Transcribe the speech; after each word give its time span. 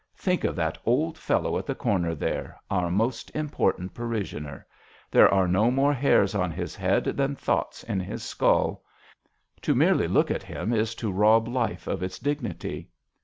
Think 0.15 0.43
of 0.45 0.55
that 0.55 0.79
old 0.83 1.15
fellow 1.15 1.59
at 1.59 1.67
the 1.67 1.75
corner 1.75 2.15
there, 2.15 2.59
our 2.71 2.89
most 2.89 3.29
important 3.35 3.93
parishioner. 3.93 4.65
There 5.11 5.31
are 5.31 5.47
no 5.47 5.69
more 5.69 5.93
hairs 5.93 6.33
on 6.33 6.49
his 6.49 6.75
head 6.75 7.03
than 7.03 7.35
thoughts 7.35 7.83
in 7.83 7.99
his 7.99 8.23
skull. 8.23 8.81
To 9.61 9.75
merely 9.75 10.07
look 10.07 10.31
at 10.31 10.41
him 10.41 10.73
is 10.73 10.95
to 10.95 11.11
rob 11.11 11.47
life 11.47 11.85
of 11.85 12.01
its 12.01 12.17
dignity. 12.17 12.89